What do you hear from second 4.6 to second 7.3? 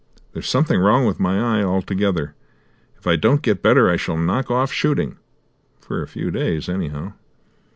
shooting for a few days, anyhow."